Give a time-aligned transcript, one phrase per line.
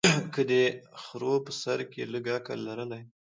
[0.33, 0.63] که دې
[1.01, 3.03] خرو په سر کي لږ عقل لرلای